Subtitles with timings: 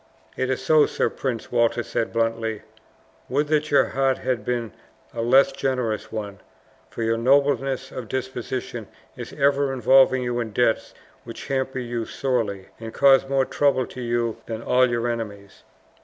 [0.35, 2.63] "It is so, Sir Prince," Walter said bluntly.
[3.29, 4.71] "Would that your heart had been
[5.13, 6.39] a less generous one,
[6.89, 12.69] for your nobleness of disposition is ever involving you in debts which hamper you sorely,
[12.79, 15.61] and cause more trouble to you than all your enemies!"